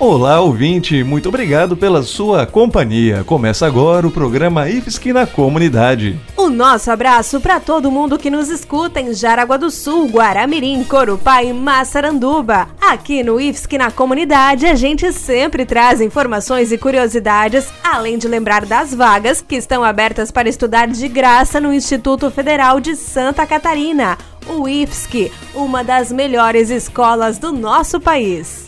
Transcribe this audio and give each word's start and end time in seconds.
Olá, 0.00 0.40
ouvinte, 0.40 1.02
muito 1.02 1.28
obrigado 1.28 1.76
pela 1.76 2.04
sua 2.04 2.46
companhia. 2.46 3.24
Começa 3.24 3.66
agora 3.66 4.06
o 4.06 4.12
programa 4.12 4.70
IFSC 4.70 5.12
na 5.12 5.26
Comunidade. 5.26 6.16
O 6.36 6.48
nosso 6.48 6.88
abraço 6.92 7.40
para 7.40 7.58
todo 7.58 7.90
mundo 7.90 8.16
que 8.16 8.30
nos 8.30 8.48
escuta 8.48 9.00
em 9.00 9.12
Jaraguá 9.12 9.56
do 9.56 9.72
Sul, 9.72 10.06
Guaramirim, 10.06 10.84
Corupá 10.84 11.42
e 11.42 11.52
Massaranduba. 11.52 12.68
Aqui 12.80 13.24
no 13.24 13.40
IFSC 13.40 13.76
na 13.76 13.90
Comunidade, 13.90 14.66
a 14.66 14.76
gente 14.76 15.12
sempre 15.12 15.66
traz 15.66 16.00
informações 16.00 16.70
e 16.70 16.78
curiosidades, 16.78 17.66
além 17.82 18.18
de 18.18 18.28
lembrar 18.28 18.64
das 18.64 18.94
vagas 18.94 19.42
que 19.42 19.56
estão 19.56 19.82
abertas 19.82 20.30
para 20.30 20.48
estudar 20.48 20.86
de 20.86 21.08
graça 21.08 21.60
no 21.60 21.74
Instituto 21.74 22.30
Federal 22.30 22.78
de 22.78 22.94
Santa 22.94 23.44
Catarina, 23.44 24.16
o 24.46 24.68
IFSC, 24.68 25.32
uma 25.56 25.82
das 25.82 26.12
melhores 26.12 26.70
escolas 26.70 27.36
do 27.36 27.50
nosso 27.50 28.00
país. 28.00 28.67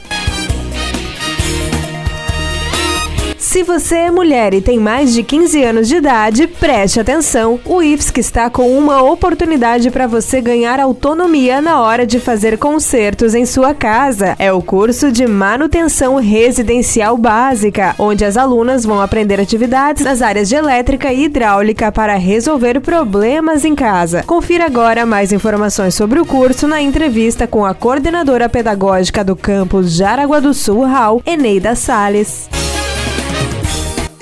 Se 3.51 3.63
você 3.63 3.95
é 3.95 4.11
mulher 4.11 4.53
e 4.53 4.61
tem 4.61 4.79
mais 4.79 5.13
de 5.13 5.23
15 5.23 5.61
anos 5.61 5.89
de 5.89 5.97
idade, 5.97 6.47
preste 6.47 7.01
atenção. 7.01 7.59
O 7.65 7.83
IFSC 7.83 8.17
está 8.21 8.49
com 8.49 8.77
uma 8.77 9.01
oportunidade 9.01 9.91
para 9.91 10.07
você 10.07 10.39
ganhar 10.39 10.79
autonomia 10.79 11.59
na 11.59 11.81
hora 11.81 12.07
de 12.07 12.17
fazer 12.17 12.57
consertos 12.57 13.35
em 13.35 13.45
sua 13.45 13.73
casa. 13.73 14.37
É 14.39 14.53
o 14.53 14.61
curso 14.61 15.11
de 15.11 15.27
manutenção 15.27 16.15
residencial 16.15 17.17
básica, 17.17 17.93
onde 17.99 18.23
as 18.23 18.37
alunas 18.37 18.85
vão 18.85 19.01
aprender 19.01 19.37
atividades 19.37 20.01
nas 20.01 20.21
áreas 20.21 20.47
de 20.47 20.55
elétrica 20.55 21.11
e 21.11 21.25
hidráulica 21.25 21.91
para 21.91 22.15
resolver 22.15 22.79
problemas 22.79 23.65
em 23.65 23.75
casa. 23.75 24.23
Confira 24.23 24.65
agora 24.65 25.05
mais 25.05 25.33
informações 25.33 25.93
sobre 25.93 26.21
o 26.21 26.25
curso 26.25 26.69
na 26.69 26.81
entrevista 26.81 27.45
com 27.45 27.65
a 27.65 27.73
coordenadora 27.73 28.47
pedagógica 28.47 29.25
do 29.25 29.35
campus 29.35 29.91
Jaraguá 29.91 30.39
do 30.39 30.53
Sul, 30.53 30.85
RAL, 30.85 31.21
Eneida 31.25 31.75
Sales. 31.75 32.60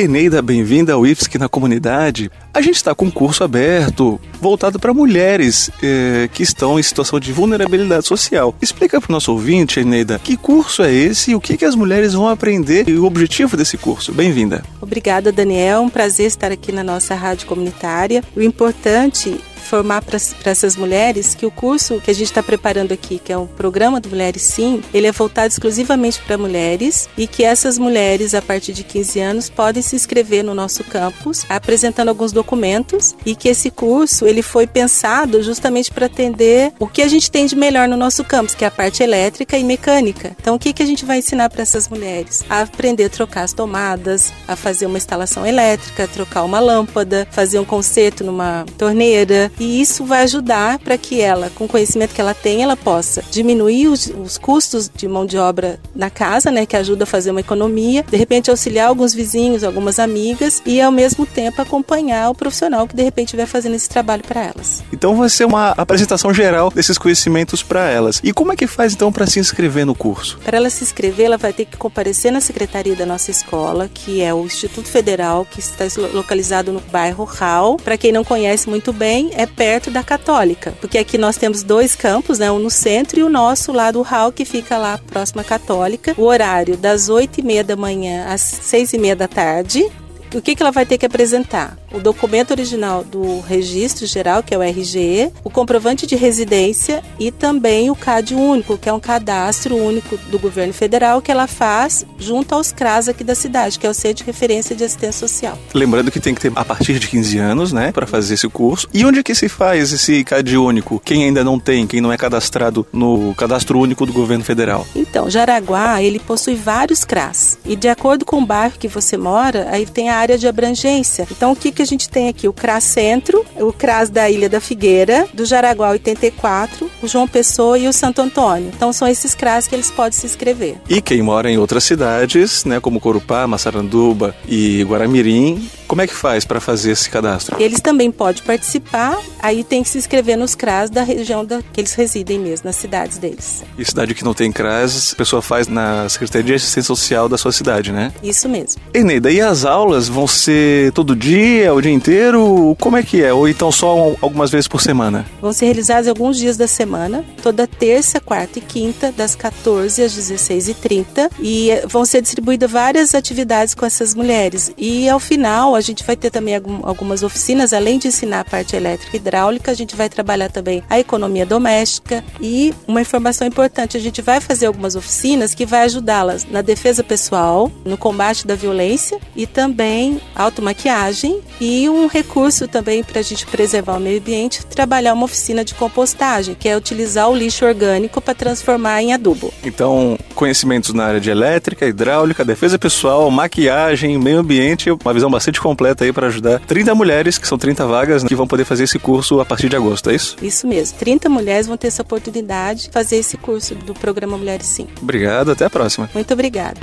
Eneida, 0.01 0.41
bem-vinda 0.41 0.93
ao 0.93 1.05
IFSC 1.05 1.37
na 1.37 1.49
comunidade. 1.49 2.31
A 2.53 2.61
gente 2.61 2.77
está 2.77 2.95
com 2.95 3.07
um 3.07 3.11
curso 3.11 3.43
aberto 3.43 4.17
voltado 4.39 4.79
para 4.79 4.93
mulheres 4.93 5.69
eh, 5.83 6.29
que 6.31 6.41
estão 6.41 6.79
em 6.79 6.83
situação 6.83 7.19
de 7.19 7.33
vulnerabilidade 7.33 8.07
social. 8.07 8.55
Explica 8.61 9.01
para 9.01 9.09
o 9.09 9.11
nosso 9.11 9.33
ouvinte, 9.33 9.81
Eneida, 9.81 10.17
que 10.23 10.37
curso 10.37 10.83
é 10.83 10.93
esse 10.93 11.31
e 11.31 11.35
o 11.35 11.41
que, 11.41 11.57
que 11.57 11.65
as 11.65 11.75
mulheres 11.75 12.13
vão 12.13 12.29
aprender 12.29 12.87
e 12.87 12.93
o 12.93 13.03
objetivo 13.03 13.57
desse 13.57 13.77
curso. 13.77 14.13
Bem-vinda. 14.13 14.63
Obrigada, 14.79 15.33
Daniel. 15.33 15.79
É 15.79 15.79
um 15.81 15.89
prazer 15.89 16.27
estar 16.27 16.49
aqui 16.49 16.71
na 16.71 16.81
nossa 16.83 17.13
rádio 17.13 17.45
comunitária. 17.45 18.23
O 18.37 18.41
importante 18.41 19.37
informar 19.69 20.01
para 20.01 20.17
essas 20.45 20.75
mulheres 20.75 21.35
que 21.35 21.45
o 21.45 21.51
curso 21.51 22.01
que 22.01 22.09
a 22.09 22.13
gente 22.13 22.25
está 22.25 22.41
preparando 22.41 22.91
aqui, 22.91 23.19
que 23.19 23.31
é 23.31 23.37
o 23.37 23.45
programa 23.45 23.99
do 23.99 24.09
Mulheres 24.09 24.41
Sim, 24.41 24.81
ele 24.91 25.05
é 25.05 25.11
voltado 25.11 25.47
exclusivamente 25.47 26.19
para 26.21 26.39
mulheres 26.39 27.07
e 27.15 27.27
que 27.27 27.43
essas 27.43 27.77
mulheres, 27.77 28.33
a 28.33 28.41
partir 28.41 28.73
de 28.73 28.83
15 28.83 29.19
anos, 29.19 29.49
podem 29.49 29.83
se 29.83 29.95
inscrever 29.95 30.43
no 30.43 30.55
nosso 30.55 30.83
campus, 30.83 31.45
apresentando 31.47 32.09
alguns 32.09 32.31
documentos 32.31 33.15
e 33.23 33.35
que 33.35 33.47
esse 33.47 33.69
curso 33.69 34.25
ele 34.25 34.41
foi 34.41 34.65
pensado 34.65 35.43
justamente 35.43 35.91
para 35.91 36.07
atender 36.07 36.73
o 36.79 36.87
que 36.87 37.03
a 37.03 37.07
gente 37.07 37.29
tem 37.29 37.45
de 37.45 37.55
melhor 37.55 37.87
no 37.87 37.95
nosso 37.95 38.23
campus, 38.23 38.55
que 38.55 38.65
é 38.65 38.67
a 38.67 38.71
parte 38.71 39.03
elétrica 39.03 39.55
e 39.55 39.63
mecânica. 39.63 40.35
Então, 40.39 40.55
o 40.55 40.59
que, 40.59 40.73
que 40.73 40.81
a 40.81 40.85
gente 40.85 41.05
vai 41.05 41.19
ensinar 41.19 41.49
para 41.49 41.61
essas 41.61 41.87
mulheres? 41.87 42.43
A 42.49 42.61
aprender 42.61 43.05
a 43.05 43.09
trocar 43.09 43.43
as 43.43 43.53
tomadas, 43.53 44.33
a 44.47 44.55
fazer 44.55 44.87
uma 44.87 44.97
instalação 44.97 45.45
elétrica, 45.45 46.07
trocar 46.07 46.43
uma 46.43 46.59
lâmpada, 46.59 47.27
fazer 47.29 47.59
um 47.59 47.65
conserto 47.65 48.23
numa 48.23 48.65
torneira, 48.77 49.51
e 49.59 49.81
isso 49.81 50.05
vai 50.05 50.23
ajudar 50.23 50.79
para 50.79 50.97
que 50.97 51.21
ela, 51.21 51.51
com 51.55 51.65
o 51.65 51.67
conhecimento 51.67 52.13
que 52.13 52.21
ela 52.21 52.33
tem, 52.33 52.63
ela 52.63 52.77
possa 52.77 53.23
diminuir 53.29 53.87
os, 53.87 54.07
os, 54.07 54.37
custos 54.37 54.89
de 54.93 55.07
mão 55.07 55.25
de 55.25 55.37
obra 55.37 55.79
na 55.93 56.09
casa, 56.09 56.49
né, 56.49 56.65
que 56.65 56.75
ajuda 56.75 57.03
a 57.03 57.07
fazer 57.07 57.31
uma 57.31 57.41
economia, 57.41 58.03
de 58.03 58.17
repente 58.17 58.49
auxiliar 58.49 58.87
alguns 58.87 59.13
vizinhos, 59.13 59.63
algumas 59.63 59.99
amigas 59.99 60.61
e 60.65 60.79
ao 60.79 60.91
mesmo 60.91 61.25
tempo 61.25 61.61
acompanhar 61.61 62.29
o 62.29 62.35
profissional 62.35 62.87
que 62.87 62.95
de 62.95 63.03
repente 63.03 63.35
vai 63.35 63.45
fazendo 63.45 63.75
esse 63.75 63.89
trabalho 63.89 64.23
para 64.23 64.43
elas. 64.43 64.83
Então 64.93 65.15
vai 65.15 65.29
ser 65.29 65.45
uma 65.45 65.71
apresentação 65.71 66.33
geral 66.33 66.69
desses 66.69 66.97
conhecimentos 66.97 67.61
para 67.61 67.89
elas. 67.89 68.21
E 68.23 68.31
como 68.31 68.53
é 68.53 68.55
que 68.55 68.67
faz 68.67 68.93
então 68.93 69.11
para 69.11 69.27
se 69.27 69.39
inscrever 69.39 69.85
no 69.85 69.95
curso? 69.95 70.39
Para 70.43 70.57
ela 70.57 70.69
se 70.69 70.83
inscrever, 70.83 71.25
ela 71.25 71.37
vai 71.37 71.51
ter 71.51 71.65
que 71.65 71.77
comparecer 71.77 72.31
na 72.31 72.39
secretaria 72.39 72.95
da 72.95 73.05
nossa 73.05 73.31
escola, 73.31 73.89
que 73.93 74.21
é 74.21 74.33
o 74.33 74.45
Instituto 74.45 74.87
Federal, 74.87 75.45
que 75.45 75.59
está 75.59 75.85
localizado 76.13 76.71
no 76.71 76.79
bairro 76.79 77.23
Hall. 77.25 77.77
Para 77.77 77.97
quem 77.97 78.11
não 78.11 78.23
conhece 78.23 78.69
muito 78.69 78.93
bem, 78.93 79.31
é 79.33 79.48
perto 79.49 79.91
da 79.91 80.03
Católica, 80.03 80.73
porque 80.79 80.97
aqui 80.97 81.17
nós 81.17 81.37
temos 81.37 81.63
dois 81.63 81.95
campos, 81.95 82.39
né, 82.39 82.51
um 82.51 82.59
no 82.59 82.69
centro 82.69 83.19
e 83.19 83.23
o 83.23 83.29
nosso 83.29 83.71
lá 83.71 83.91
do 83.91 84.01
Hall, 84.01 84.31
que 84.31 84.45
fica 84.45 84.77
lá 84.77 84.97
próximo 84.97 85.41
à 85.41 85.43
Católica. 85.43 86.13
O 86.17 86.23
horário 86.23 86.77
das 86.77 87.09
8 87.09 87.39
e 87.39 87.43
meia 87.43 87.63
da 87.63 87.75
manhã 87.75 88.25
às 88.27 88.41
6 88.41 88.93
e 88.93 88.97
meia 88.97 89.15
da 89.15 89.27
tarde. 89.27 89.85
O 90.33 90.41
que, 90.41 90.55
que 90.55 90.61
ela 90.61 90.71
vai 90.71 90.85
ter 90.85 90.97
que 90.97 91.05
apresentar? 91.05 91.75
O 91.91 91.99
documento 91.99 92.51
original 92.51 93.03
do 93.03 93.39
registro 93.41 94.05
geral, 94.05 94.43
que 94.43 94.53
é 94.53 94.57
o 94.57 94.61
RG, 94.61 95.31
o 95.43 95.49
comprovante 95.49 96.05
de 96.05 96.15
residência 96.15 97.03
e 97.19 97.31
também 97.31 97.89
o 97.89 97.95
CAD 97.95 98.35
único, 98.35 98.77
que 98.77 98.89
é 98.89 98.93
um 98.93 98.99
cadastro 98.99 99.75
único 99.75 100.17
do 100.29 100.39
governo 100.39 100.73
federal 100.73 101.21
que 101.21 101.31
ela 101.31 101.47
faz 101.47 102.05
junto 102.17 102.53
aos 102.53 102.71
CRAS 102.71 103.07
aqui 103.07 103.23
da 103.23 103.35
cidade, 103.35 103.79
que 103.79 103.87
é 103.87 103.89
o 103.89 103.93
Centro 103.93 104.17
de 104.17 104.23
Referência 104.23 104.75
de 104.75 104.83
Assistência 104.83 105.27
Social. 105.27 105.57
Lembrando 105.73 106.11
que 106.11 106.19
tem 106.19 106.33
que 106.35 106.41
ter 106.41 106.51
a 106.55 106.65
partir 106.65 106.99
de 106.99 107.07
15 107.07 107.37
anos, 107.37 107.71
né, 107.71 107.91
para 107.91 108.05
fazer 108.05 108.33
esse 108.33 108.47
curso. 108.49 108.87
E 108.93 109.05
onde 109.05 109.19
é 109.19 109.23
que 109.23 109.33
se 109.33 109.49
faz 109.49 109.91
esse 109.91 110.23
CAD 110.23 110.57
único? 110.57 111.01
Quem 111.03 111.23
ainda 111.23 111.43
não 111.43 111.59
tem, 111.59 111.87
quem 111.87 112.01
não 112.01 112.11
é 112.11 112.17
cadastrado 112.17 112.85
no 112.91 113.33
cadastro 113.35 113.79
único 113.79 114.05
do 114.05 114.13
governo 114.13 114.43
federal? 114.43 114.85
Então, 114.95 115.29
Jaraguá, 115.29 116.01
ele 116.01 116.19
possui 116.19 116.55
vários 116.55 117.03
CRAS. 117.03 117.57
E 117.65 117.75
de 117.75 117.87
acordo 117.87 118.25
com 118.25 118.41
o 118.41 118.45
bairro 118.45 118.77
que 118.77 118.87
você 118.87 119.17
mora, 119.17 119.67
aí 119.71 119.85
tem 119.85 120.09
a 120.09 120.17
área 120.17 120.37
de 120.37 120.47
abrangência. 120.47 121.27
Então, 121.31 121.51
o 121.51 121.55
que 121.55 121.71
que 121.79 121.83
a 121.83 121.85
gente 121.85 122.09
tem 122.09 122.27
aqui 122.27 122.45
o 122.45 122.51
CRAS 122.51 122.83
Centro, 122.83 123.45
o 123.55 123.71
CRAS 123.71 124.09
da 124.09 124.29
Ilha 124.29 124.49
da 124.49 124.59
Figueira, 124.59 125.25
do 125.33 125.45
Jaraguá 125.45 125.91
84, 125.91 126.91
o 127.01 127.07
João 127.07 127.25
Pessoa 127.25 127.79
e 127.79 127.87
o 127.87 127.93
Santo 127.93 128.21
Antônio. 128.21 128.69
Então 128.75 128.91
são 128.91 129.07
esses 129.07 129.33
CRAS 129.33 129.65
que 129.65 129.75
eles 129.75 129.89
podem 129.89 130.11
se 130.11 130.25
inscrever. 130.25 130.75
E 130.89 131.01
quem 131.01 131.21
mora 131.21 131.49
em 131.49 131.57
outras 131.57 131.85
cidades, 131.85 132.65
né, 132.65 132.81
como 132.81 132.99
Corupá, 132.99 133.47
Massaranduba 133.47 134.35
e 134.45 134.83
Guaramirim, 134.83 135.69
como 135.89 136.03
é 136.03 136.07
que 136.07 136.13
faz 136.13 136.45
para 136.45 136.61
fazer 136.61 136.91
esse 136.91 137.09
cadastro? 137.09 137.59
Eles 137.59 137.81
também 137.81 138.11
podem 138.11 138.43
participar, 138.43 139.17
aí 139.39 139.63
tem 139.63 139.81
que 139.81 139.89
se 139.89 139.97
inscrever 139.97 140.37
nos 140.37 140.53
CRAS 140.53 140.91
da 140.91 141.01
região 141.01 141.43
da, 141.43 141.63
que 141.73 141.81
eles 141.81 141.93
residem 141.93 142.37
mesmo, 142.37 142.67
nas 142.67 142.75
cidades 142.75 143.17
deles. 143.17 143.63
E 143.75 143.83
cidade 143.83 144.13
que 144.13 144.23
não 144.23 144.35
tem 144.35 144.51
CRAS, 144.51 145.13
a 145.13 145.15
pessoa 145.15 145.41
faz 145.41 145.67
na 145.67 146.07
Secretaria 146.07 146.45
de 146.45 146.53
Assistência 146.53 146.83
Social 146.83 147.27
da 147.27 147.39
sua 147.39 147.51
cidade, 147.51 147.91
né? 147.91 148.13
Isso 148.21 148.47
mesmo. 148.47 148.79
Eneida, 148.93 149.31
e 149.31 149.41
as 149.41 149.65
aulas 149.65 150.07
vão 150.07 150.27
ser 150.27 150.91
todo 150.91 151.15
dia, 151.15 151.73
o 151.73 151.81
dia 151.81 151.91
inteiro? 151.91 152.77
Como 152.79 152.95
é 152.95 153.01
que 153.01 153.23
é? 153.23 153.33
Ou 153.33 153.49
então 153.49 153.71
só 153.71 154.15
algumas 154.21 154.51
vezes 154.51 154.67
por 154.67 154.81
semana? 154.81 155.25
Vão 155.41 155.51
ser 155.51 155.65
realizadas 155.65 156.07
alguns 156.07 156.37
dias 156.37 156.55
da 156.55 156.67
semana, 156.67 157.25
toda 157.41 157.65
terça, 157.65 158.19
quarta 158.19 158.59
e 158.59 158.61
quinta, 158.61 159.11
das 159.11 159.33
14 159.33 160.03
às 160.03 160.15
16h30. 160.15 161.31
E 161.39 161.71
vão 161.87 162.05
ser 162.05 162.21
distribuídas 162.21 162.69
várias 162.69 163.15
atividades 163.15 163.73
com 163.73 163.87
essas 163.87 164.13
mulheres. 164.13 164.71
E 164.77 165.09
ao 165.09 165.19
final, 165.19 165.78
a 165.79 165.81
gente 165.81 166.03
vai 166.03 166.15
ter 166.15 166.29
também 166.29 166.55
algumas 166.83 167.23
oficinas, 167.23 167.73
além 167.73 167.97
de 167.97 168.07
ensinar 168.07 168.41
a 168.41 168.45
parte 168.45 168.75
elétrica 168.75 169.15
e 169.15 169.19
hidráulica, 169.19 169.71
a 169.71 169.73
gente 169.73 169.95
vai 169.95 170.09
trabalhar 170.09 170.49
também 170.49 170.83
a 170.89 170.99
economia 170.99 171.45
doméstica. 171.45 172.23
E 172.39 172.73
uma 172.87 173.01
informação 173.01 173.47
importante, 173.47 173.97
a 173.97 173.99
gente 173.99 174.21
vai 174.21 174.39
fazer 174.39 174.65
algumas 174.65 174.95
oficinas 174.95 175.53
que 175.53 175.65
vai 175.65 175.83
ajudá-las 175.83 176.45
na 176.45 176.61
defesa 176.61 177.03
pessoal, 177.03 177.71
no 177.85 177.97
combate 177.97 178.45
da 178.45 178.55
violência 178.55 179.19
e 179.35 179.47
também 179.47 180.21
automaquiagem 180.35 181.41
e 181.59 181.89
um 181.89 182.07
recurso 182.07 182.67
também 182.67 183.03
para 183.03 183.19
a 183.19 183.23
gente 183.23 183.45
preservar 183.45 183.97
o 183.97 183.99
meio 183.99 184.19
ambiente, 184.19 184.65
trabalhar 184.65 185.13
uma 185.13 185.25
oficina 185.25 185.63
de 185.63 185.73
compostagem, 185.73 186.55
que 186.55 186.67
é 186.67 186.75
utilizar 186.75 187.29
o 187.29 187.35
lixo 187.35 187.65
orgânico 187.65 188.21
para 188.21 188.33
transformar 188.33 189.01
em 189.01 189.13
adubo. 189.13 189.53
Então, 189.63 190.17
conhecimentos 190.39 190.93
na 190.93 191.03
área 191.03 191.19
de 191.19 191.29
elétrica, 191.29 191.85
hidráulica, 191.85 192.45
defesa 192.45 192.79
pessoal, 192.79 193.29
maquiagem, 193.29 194.17
meio 194.17 194.39
ambiente, 194.39 194.89
uma 194.89 195.13
visão 195.13 195.29
bastante 195.29 195.59
completa 195.59 196.05
aí 196.05 196.13
para 196.13 196.27
ajudar 196.27 196.59
30 196.61 196.95
mulheres, 196.95 197.37
que 197.37 197.45
são 197.45 197.57
30 197.57 197.85
vagas, 197.85 198.23
que 198.23 198.33
vão 198.33 198.47
poder 198.47 198.63
fazer 198.63 198.85
esse 198.85 198.97
curso 198.97 199.41
a 199.41 199.45
partir 199.45 199.67
de 199.67 199.75
agosto, 199.75 200.09
é 200.09 200.15
isso? 200.15 200.37
Isso 200.41 200.65
mesmo. 200.65 200.97
30 200.97 201.27
mulheres 201.27 201.67
vão 201.67 201.75
ter 201.75 201.87
essa 201.87 202.03
oportunidade 202.03 202.83
de 202.83 202.89
fazer 202.89 203.17
esse 203.17 203.35
curso 203.35 203.75
do 203.75 203.93
programa 203.93 204.37
Mulheres 204.37 204.65
Sim. 204.65 204.87
Obrigado, 205.01 205.51
até 205.51 205.65
a 205.65 205.69
próxima. 205.69 206.09
Muito 206.13 206.33
obrigada. 206.33 206.79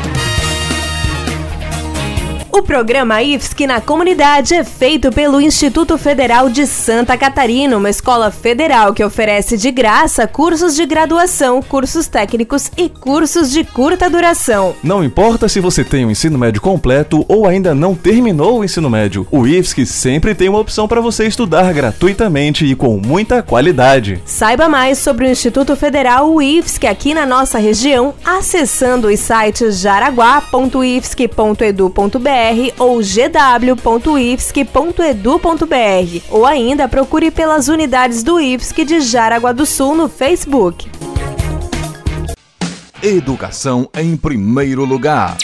O 2.56 2.62
programa 2.62 3.22
IFSC 3.22 3.66
na 3.66 3.82
comunidade 3.82 4.54
é 4.54 4.64
feito 4.64 5.12
pelo 5.12 5.38
Instituto 5.38 5.98
Federal 5.98 6.48
de 6.48 6.66
Santa 6.66 7.14
Catarina, 7.14 7.76
uma 7.76 7.90
escola 7.90 8.30
federal 8.30 8.94
que 8.94 9.04
oferece 9.04 9.58
de 9.58 9.70
graça 9.70 10.26
cursos 10.26 10.74
de 10.74 10.86
graduação, 10.86 11.60
cursos 11.60 12.08
técnicos 12.08 12.70
e 12.74 12.88
cursos 12.88 13.52
de 13.52 13.62
curta 13.62 14.08
duração. 14.08 14.74
Não 14.82 15.04
importa 15.04 15.50
se 15.50 15.60
você 15.60 15.84
tem 15.84 16.06
o 16.06 16.08
um 16.08 16.10
ensino 16.10 16.38
médio 16.38 16.62
completo 16.62 17.26
ou 17.28 17.46
ainda 17.46 17.74
não 17.74 17.94
terminou 17.94 18.60
o 18.60 18.64
ensino 18.64 18.88
médio, 18.88 19.28
o 19.30 19.46
IFSC 19.46 19.84
sempre 19.84 20.34
tem 20.34 20.48
uma 20.48 20.58
opção 20.58 20.88
para 20.88 21.02
você 21.02 21.26
estudar 21.26 21.70
gratuitamente 21.74 22.64
e 22.64 22.74
com 22.74 22.96
muita 22.96 23.42
qualidade. 23.42 24.22
Saiba 24.24 24.66
mais 24.66 24.96
sobre 24.96 25.26
o 25.26 25.30
Instituto 25.30 25.76
Federal 25.76 26.40
IFSC 26.40 26.86
aqui 26.86 27.12
na 27.12 27.26
nossa 27.26 27.58
região 27.58 28.14
acessando 28.24 29.08
os 29.08 29.20
sites 29.20 29.78
jaraguá.ifsc.edu.br 29.78 32.45
ou 32.78 33.00
gw.ifsc.edu.br 33.00 33.76
ou 36.30 36.46
ainda 36.46 36.88
procure 36.88 37.30
pelas 37.30 37.68
unidades 37.68 38.22
do 38.22 38.40
IFSC 38.40 38.84
de 38.84 39.00
Jaraguá 39.00 39.52
do 39.52 39.66
Sul 39.66 39.94
no 39.94 40.08
Facebook. 40.08 40.90
Educação 43.02 43.88
em 43.94 44.16
primeiro 44.16 44.84
lugar. 44.84 45.36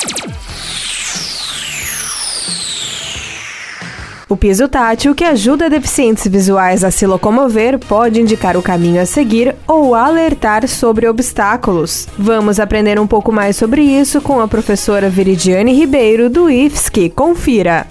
O 4.32 4.36
piso 4.36 4.66
tátil, 4.66 5.14
que 5.14 5.24
ajuda 5.24 5.68
deficientes 5.68 6.26
visuais 6.26 6.82
a 6.82 6.90
se 6.90 7.06
locomover, 7.06 7.78
pode 7.78 8.18
indicar 8.18 8.56
o 8.56 8.62
caminho 8.62 9.02
a 9.02 9.04
seguir 9.04 9.54
ou 9.68 9.94
alertar 9.94 10.66
sobre 10.66 11.06
obstáculos. 11.06 12.08
Vamos 12.18 12.58
aprender 12.58 12.98
um 12.98 13.06
pouco 13.06 13.30
mais 13.30 13.56
sobre 13.56 13.82
isso 13.82 14.22
com 14.22 14.40
a 14.40 14.48
professora 14.48 15.10
Viridiane 15.10 15.74
Ribeiro, 15.74 16.30
do 16.30 16.48
IFSC. 16.48 17.10
Confira! 17.10 17.86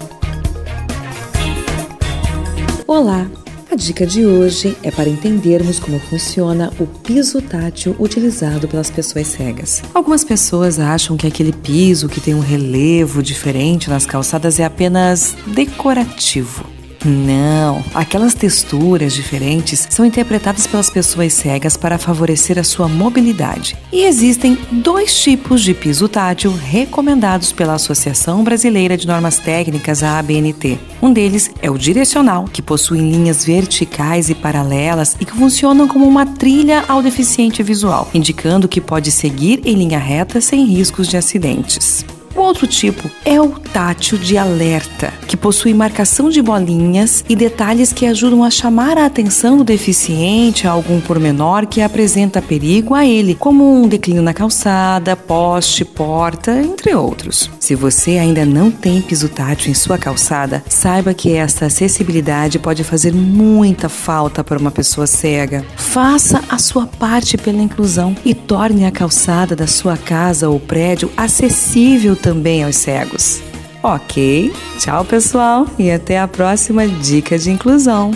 Olá! 2.88 3.41
A 3.72 3.74
dica 3.74 4.06
de 4.06 4.26
hoje 4.26 4.76
é 4.82 4.90
para 4.90 5.08
entendermos 5.08 5.78
como 5.78 5.98
funciona 5.98 6.70
o 6.78 6.86
piso 6.86 7.40
tátil 7.40 7.96
utilizado 7.98 8.68
pelas 8.68 8.90
pessoas 8.90 9.28
cegas. 9.28 9.82
Algumas 9.94 10.22
pessoas 10.22 10.78
acham 10.78 11.16
que 11.16 11.26
aquele 11.26 11.54
piso 11.54 12.06
que 12.06 12.20
tem 12.20 12.34
um 12.34 12.40
relevo 12.40 13.22
diferente 13.22 13.88
nas 13.88 14.04
calçadas 14.04 14.60
é 14.60 14.64
apenas 14.66 15.34
decorativo. 15.46 16.71
Não, 17.04 17.82
aquelas 17.94 18.32
texturas 18.32 19.12
diferentes 19.12 19.88
são 19.90 20.04
interpretadas 20.06 20.66
pelas 20.66 20.88
pessoas 20.88 21.32
cegas 21.32 21.76
para 21.76 21.98
favorecer 21.98 22.58
a 22.58 22.64
sua 22.64 22.88
mobilidade. 22.88 23.76
E 23.92 24.04
existem 24.04 24.56
dois 24.70 25.18
tipos 25.20 25.62
de 25.62 25.74
piso 25.74 26.08
tátil 26.08 26.52
recomendados 26.52 27.52
pela 27.52 27.74
Associação 27.74 28.44
Brasileira 28.44 28.96
de 28.96 29.06
Normas 29.06 29.38
Técnicas, 29.38 30.02
a 30.02 30.18
ABNT. 30.18 30.78
Um 31.00 31.12
deles 31.12 31.50
é 31.60 31.70
o 31.70 31.78
direcional, 31.78 32.44
que 32.44 32.62
possui 32.62 32.98
linhas 32.98 33.44
verticais 33.44 34.30
e 34.30 34.34
paralelas 34.34 35.16
e 35.20 35.24
que 35.24 35.32
funcionam 35.32 35.88
como 35.88 36.06
uma 36.06 36.24
trilha 36.24 36.84
ao 36.86 37.02
deficiente 37.02 37.62
visual, 37.62 38.08
indicando 38.14 38.68
que 38.68 38.80
pode 38.80 39.10
seguir 39.10 39.60
em 39.64 39.74
linha 39.74 39.98
reta 39.98 40.40
sem 40.40 40.64
riscos 40.64 41.08
de 41.08 41.16
acidentes. 41.16 42.04
O 42.34 42.40
outro 42.40 42.66
tipo 42.66 43.10
é 43.24 43.40
o 43.40 43.50
tátil 43.50 44.16
de 44.16 44.38
alerta, 44.38 45.12
que 45.28 45.36
possui 45.36 45.74
marcação 45.74 46.30
de 46.30 46.40
bolinhas 46.40 47.24
e 47.28 47.36
detalhes 47.36 47.92
que 47.92 48.06
ajudam 48.06 48.42
a 48.42 48.50
chamar 48.50 48.96
a 48.96 49.06
atenção 49.06 49.56
do 49.56 49.64
deficiente 49.64 50.66
a 50.66 50.70
algum 50.70 51.00
pormenor 51.00 51.66
que 51.66 51.80
apresenta 51.80 52.40
perigo 52.40 52.94
a 52.94 53.04
ele, 53.04 53.34
como 53.34 53.82
um 53.82 53.86
declínio 53.86 54.22
na 54.22 54.32
calçada, 54.32 55.14
poste, 55.14 55.84
porta, 55.84 56.58
entre 56.58 56.94
outros. 56.94 57.50
Se 57.60 57.74
você 57.74 58.12
ainda 58.12 58.46
não 58.46 58.70
tem 58.70 59.00
piso 59.02 59.28
tátil 59.28 59.70
em 59.70 59.74
sua 59.74 59.98
calçada, 59.98 60.62
saiba 60.68 61.12
que 61.12 61.32
essa 61.32 61.66
acessibilidade 61.66 62.58
pode 62.58 62.82
fazer 62.82 63.12
muita 63.12 63.88
falta 63.88 64.42
para 64.42 64.58
uma 64.58 64.70
pessoa 64.70 65.06
cega. 65.06 65.64
Faça 65.76 66.42
a 66.48 66.58
sua 66.58 66.86
parte 66.86 67.36
pela 67.36 67.62
inclusão 67.62 68.16
e 68.24 68.34
torne 68.34 68.86
a 68.86 68.90
calçada 68.90 69.54
da 69.54 69.66
sua 69.66 69.96
casa 69.96 70.48
ou 70.48 70.58
prédio 70.58 71.10
acessível 71.16 72.16
também 72.22 72.62
aos 72.62 72.76
cegos. 72.76 73.42
Ok, 73.82 74.52
tchau 74.78 75.04
pessoal 75.04 75.66
e 75.76 75.90
até 75.90 76.20
a 76.20 76.28
próxima 76.28 76.86
dica 76.86 77.36
de 77.36 77.50
inclusão. 77.50 78.12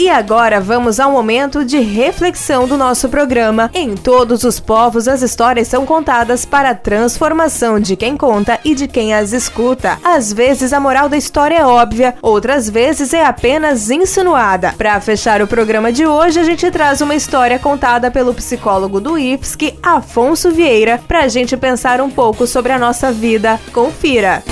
E 0.00 0.08
agora 0.08 0.62
vamos 0.62 0.98
ao 0.98 1.12
momento 1.12 1.62
de 1.62 1.78
reflexão 1.78 2.66
do 2.66 2.74
nosso 2.74 3.06
programa. 3.10 3.70
Em 3.74 3.94
todos 3.94 4.44
os 4.44 4.58
povos, 4.58 5.06
as 5.06 5.20
histórias 5.20 5.68
são 5.68 5.84
contadas 5.84 6.46
para 6.46 6.70
a 6.70 6.74
transformação 6.74 7.78
de 7.78 7.94
quem 7.96 8.16
conta 8.16 8.58
e 8.64 8.74
de 8.74 8.88
quem 8.88 9.12
as 9.12 9.34
escuta. 9.34 9.98
Às 10.02 10.32
vezes 10.32 10.72
a 10.72 10.80
moral 10.80 11.06
da 11.06 11.18
história 11.18 11.56
é 11.56 11.66
óbvia, 11.66 12.14
outras 12.22 12.66
vezes 12.66 13.12
é 13.12 13.26
apenas 13.26 13.90
insinuada. 13.90 14.72
Para 14.72 14.98
fechar 15.02 15.42
o 15.42 15.46
programa 15.46 15.92
de 15.92 16.06
hoje, 16.06 16.40
a 16.40 16.44
gente 16.44 16.70
traz 16.70 17.02
uma 17.02 17.14
história 17.14 17.58
contada 17.58 18.10
pelo 18.10 18.32
psicólogo 18.32 19.02
do 19.02 19.18
IFSC, 19.18 19.78
Afonso 19.82 20.50
Vieira, 20.50 20.98
para 21.06 21.24
a 21.24 21.28
gente 21.28 21.58
pensar 21.58 22.00
um 22.00 22.08
pouco 22.08 22.46
sobre 22.46 22.72
a 22.72 22.78
nossa 22.78 23.12
vida. 23.12 23.60
Confira! 23.70 24.42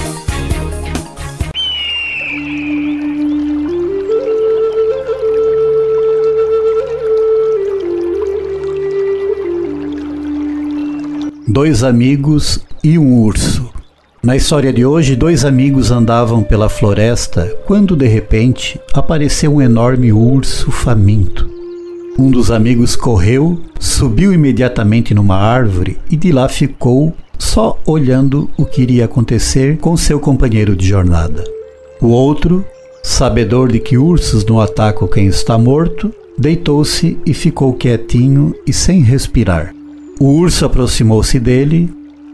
Dois 11.51 11.83
amigos 11.83 12.61
e 12.85 12.99
um 12.99 13.23
urso. 13.23 13.71
Na 14.23 14.37
história 14.37 14.71
de 14.71 14.85
hoje, 14.85 15.17
dois 15.17 15.47
amigos 15.47 15.91
andavam 15.91 16.43
pela 16.43 16.69
floresta 16.69 17.51
quando 17.65 17.97
de 17.97 18.07
repente 18.07 18.79
apareceu 18.93 19.55
um 19.55 19.63
enorme 19.63 20.13
urso 20.13 20.71
faminto. 20.71 21.49
Um 22.19 22.31
dos 22.31 22.51
amigos 22.51 22.95
correu, 22.95 23.63
subiu 23.81 24.31
imediatamente 24.31 25.15
numa 25.15 25.37
árvore 25.37 25.97
e 26.11 26.19
de 26.19 26.33
lá 26.33 26.51
ficou 26.51 27.15
só 27.39 27.79
olhando 27.87 28.51
o 28.59 28.67
que 28.67 28.83
iria 28.83 29.07
acontecer 29.07 29.79
com 29.79 29.97
seu 29.97 30.21
companheiro 30.21 30.77
de 30.77 30.87
jornada. 30.87 31.43
O 31.99 32.09
outro, 32.09 32.63
sabedor 33.03 33.73
de 33.73 33.81
que 33.81 33.97
ursos 33.97 34.45
não 34.45 34.61
atacam 34.61 35.09
quem 35.09 35.29
está 35.29 35.57
morto, 35.57 36.13
deitou-se 36.37 37.19
e 37.25 37.33
ficou 37.33 37.73
quietinho 37.73 38.55
e 38.67 38.73
sem 38.73 39.01
respirar. 39.01 39.78
O 40.21 40.33
urso 40.33 40.65
aproximou-se 40.65 41.39
dele 41.39 41.89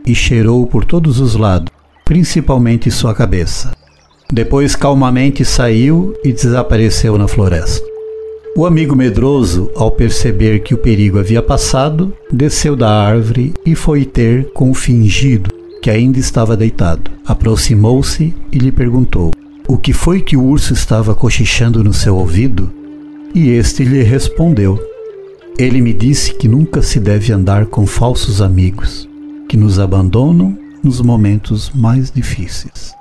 e 0.07 0.14
cheirou 0.14 0.67
por 0.67 0.87
todos 0.87 1.21
os 1.21 1.35
lados, 1.37 1.69
principalmente 2.03 2.91
sua 2.91 3.14
cabeça. 3.14 3.73
Depois 4.33 4.75
calmamente 4.75 5.45
saiu 5.45 6.14
e 6.25 6.33
desapareceu 6.33 7.19
na 7.19 7.29
floresta. 7.29 7.85
O 8.57 8.64
amigo 8.64 8.97
medroso, 8.97 9.71
ao 9.76 9.91
perceber 9.91 10.61
que 10.61 10.73
o 10.73 10.79
perigo 10.79 11.19
havia 11.19 11.43
passado, 11.43 12.11
desceu 12.33 12.75
da 12.75 12.88
árvore 12.88 13.53
e 13.67 13.75
foi 13.75 14.07
ter 14.07 14.50
com 14.53 14.71
o 14.71 14.75
fingido, 14.75 15.50
que 15.83 15.91
ainda 15.91 16.19
estava 16.19 16.57
deitado. 16.57 17.11
Aproximou-se 17.26 18.35
e 18.50 18.59
lhe 18.59 18.73
perguntou: 18.73 19.33
O 19.69 19.76
que 19.76 19.93
foi 19.93 20.23
que 20.23 20.38
o 20.38 20.43
urso 20.43 20.73
estava 20.73 21.14
cochichando 21.14 21.85
no 21.85 21.93
seu 21.93 22.17
ouvido? 22.17 22.73
E 23.35 23.50
este 23.50 23.85
lhe 23.85 24.03
respondeu: 24.03 24.81
ele 25.58 25.80
me 25.80 25.92
disse 25.92 26.34
que 26.34 26.49
nunca 26.49 26.82
se 26.82 26.99
deve 26.99 27.32
andar 27.32 27.66
com 27.66 27.87
falsos 27.87 28.42
amigos, 28.42 29.08
que 29.49 29.56
nos 29.56 29.78
abandonam 29.78 30.58
nos 30.82 31.00
momentos 31.00 31.70
mais 31.75 32.11
difíceis. 32.11 32.92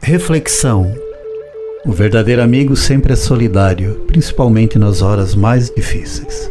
Reflexão: 0.00 0.92
O 1.86 1.92
verdadeiro 1.92 2.42
amigo 2.42 2.76
sempre 2.76 3.14
é 3.14 3.16
solidário, 3.16 4.04
principalmente 4.06 4.78
nas 4.78 5.00
horas 5.00 5.34
mais 5.34 5.70
difíceis. 5.70 6.50